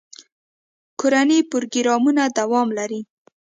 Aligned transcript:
کورني 0.99 1.39
پروګرامونه 1.51 2.23
دوام 2.37 2.67
لري. 2.77 3.01